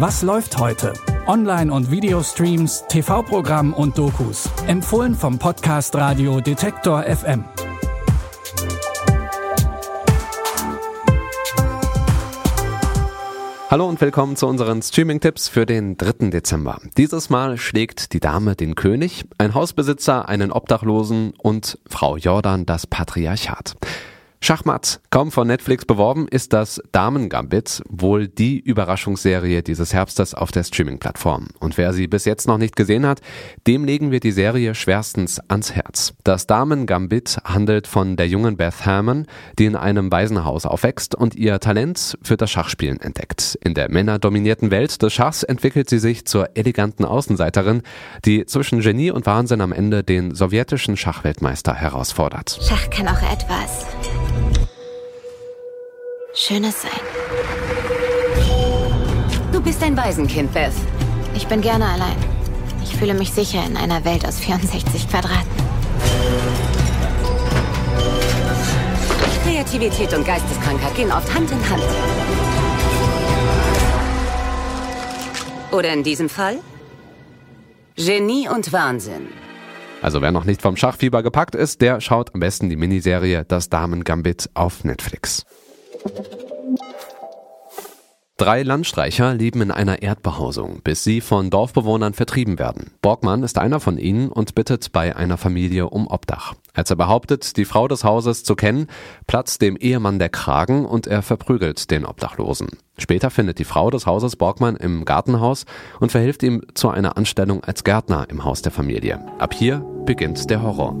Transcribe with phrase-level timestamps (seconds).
[0.00, 0.92] Was läuft heute?
[1.26, 4.48] Online- und Videostreams, TV-Programm und Dokus.
[4.68, 7.44] Empfohlen vom Podcast Radio Detektor FM.
[13.68, 16.30] Hallo und willkommen zu unseren Streaming-Tipps für den 3.
[16.30, 16.78] Dezember.
[16.96, 22.86] Dieses Mal schlägt die Dame den König, ein Hausbesitzer einen Obdachlosen und Frau Jordan das
[22.86, 23.74] Patriarchat.
[24.40, 30.52] Schachmatt, kaum von Netflix beworben, ist das Damen Gambit wohl die Überraschungsserie dieses Herbstes auf
[30.52, 31.48] der Streaming-Plattform.
[31.58, 33.20] Und wer sie bis jetzt noch nicht gesehen hat,
[33.66, 36.14] dem legen wir die Serie schwerstens ans Herz.
[36.22, 39.26] Das Damen Gambit handelt von der jungen Beth Herman,
[39.58, 43.58] die in einem Waisenhaus aufwächst und ihr Talent für das Schachspielen entdeckt.
[43.62, 47.82] In der männerdominierten Welt des Schachs entwickelt sie sich zur eleganten Außenseiterin,
[48.24, 52.60] die zwischen Genie und Wahnsinn am Ende den sowjetischen Schachweltmeister herausfordert.
[52.62, 53.86] Schach kann auch etwas
[56.40, 56.92] Schönes sein.
[59.50, 60.72] Du bist ein Waisenkind, Beth.
[61.34, 62.16] Ich bin gerne allein.
[62.84, 65.50] Ich fühle mich sicher in einer Welt aus 64 Quadraten.
[69.42, 71.82] Kreativität und Geisteskrankheit gehen oft Hand in Hand.
[75.72, 76.60] Oder in diesem Fall?
[77.96, 79.26] Genie und Wahnsinn.
[80.02, 83.70] Also wer noch nicht vom Schachfieber gepackt ist, der schaut am besten die Miniserie Das
[83.70, 85.44] Damen Gambit auf Netflix.
[88.38, 92.92] Drei Landstreicher leben in einer Erdbehausung, bis sie von Dorfbewohnern vertrieben werden.
[93.02, 96.54] Borgmann ist einer von ihnen und bittet bei einer Familie um Obdach.
[96.72, 98.86] Als er behauptet, die Frau des Hauses zu kennen,
[99.26, 102.68] platzt dem Ehemann der Kragen und er verprügelt den Obdachlosen.
[102.96, 105.66] Später findet die Frau des Hauses Borgmann im Gartenhaus
[105.98, 109.18] und verhilft ihm zu einer Anstellung als Gärtner im Haus der Familie.
[109.38, 110.94] Ab hier beginnt der Horror.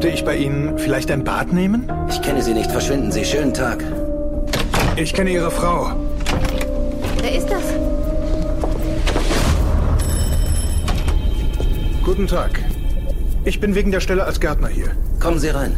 [0.00, 1.92] Könnte ich bei Ihnen vielleicht ein Bad nehmen?
[2.08, 2.70] Ich kenne Sie nicht.
[2.70, 3.22] Verschwinden Sie.
[3.22, 3.84] Schönen Tag.
[4.96, 5.94] Ich kenne Ihre Frau.
[7.20, 7.62] Wer ist das?
[12.02, 12.62] Guten Tag.
[13.44, 14.86] Ich bin wegen der Stelle als Gärtner hier.
[15.20, 15.76] Kommen Sie rein.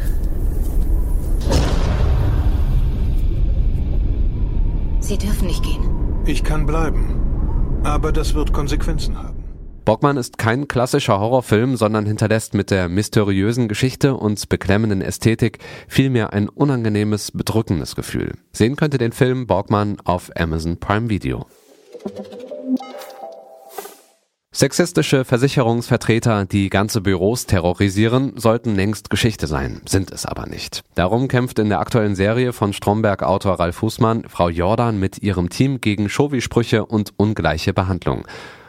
[5.01, 5.83] Sie dürfen nicht gehen.
[6.27, 7.81] Ich kann bleiben.
[7.83, 9.42] Aber das wird Konsequenzen haben.
[9.85, 16.33] Bockmann ist kein klassischer Horrorfilm, sondern hinterlässt mit der mysteriösen Geschichte und beklemmenden Ästhetik vielmehr
[16.33, 18.35] ein unangenehmes, bedrückendes Gefühl.
[18.53, 21.47] Sehen könnt ihr den Film Borgmann auf Amazon Prime Video.
[24.55, 30.83] Sexistische Versicherungsvertreter, die ganze Büros terrorisieren, sollten längst Geschichte sein, sind es aber nicht.
[30.95, 35.81] Darum kämpft in der aktuellen Serie von Stromberg-Autor Ralf Fußmann Frau Jordan mit ihrem Team
[35.81, 38.27] gegen Chauvi-Sprüche und ungleiche Behandlung.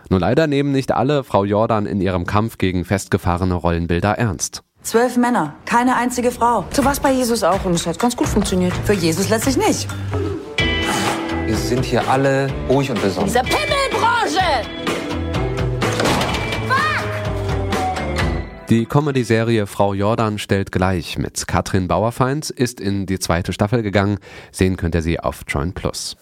[0.09, 4.63] Nur leider nehmen nicht alle Frau Jordan in ihrem Kampf gegen festgefahrene Rollenbilder ernst.
[4.83, 6.65] Zwölf Männer, keine einzige Frau.
[6.71, 8.73] So was bei Jesus auch und es hat ganz gut funktioniert.
[8.83, 9.87] Für Jesus letztlich nicht.
[11.45, 13.27] Wir sind hier alle ruhig und besonnen.
[13.27, 14.67] Diese Pimmelbranche!
[18.69, 24.17] Die Comedy-Serie Frau Jordan stellt gleich mit Katrin Bauerfeind ist in die zweite Staffel gegangen.
[24.51, 26.17] Sehen könnt ihr sie auf Join Plus.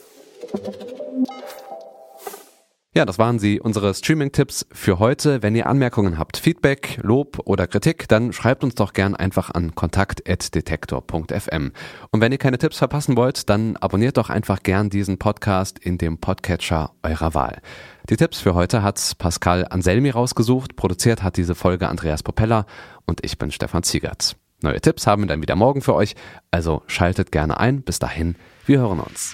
[2.94, 5.42] Ja, das waren sie, unsere Streaming-Tipps für heute.
[5.42, 9.74] Wenn ihr Anmerkungen habt, Feedback, Lob oder Kritik, dann schreibt uns doch gern einfach an
[9.76, 11.72] kontakt.detektor.fm.
[12.12, 16.00] Und wenn ihr keine Tipps verpassen wollt, dann abonniert doch einfach gern diesen Podcast in
[16.00, 17.62] dem Podcatcher eurer Wahl.
[18.10, 22.66] Die Tipps für heute hat Pascal Anselmi rausgesucht, produziert hat diese Folge Andreas Propeller
[23.06, 24.36] und ich bin Stefan Ziegert.
[24.64, 26.16] Neue Tipps haben wir dann wieder morgen für euch,
[26.52, 27.84] also schaltet gerne ein.
[27.84, 28.36] Bis dahin,
[28.66, 29.34] wir hören uns.